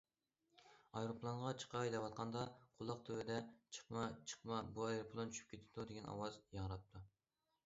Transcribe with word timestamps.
ئايروپىلانغا 1.01 1.51
چىقاي 1.63 1.91
دەۋاتقاندا، 1.95 2.45
قۇلاق 2.79 3.03
تۈۋىدە:‹‹ 3.11 3.37
چىقما، 3.79 4.07
چىقما، 4.33 4.61
بۇ 4.79 4.89
ئايروپىلان 4.89 5.37
چۈشۈپ 5.37 5.53
كېتىدۇ!›› 5.55 5.87
دېگەن 5.93 6.11
ئاۋاز 6.17 6.43
ياڭراپتۇ. 6.59 7.05